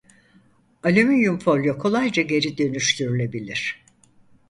Alüminyum 0.83 1.39
folyo 1.39 1.77
kolayca 1.77 2.21
geri 2.21 2.57
dönüştürülebilir. 2.57 3.83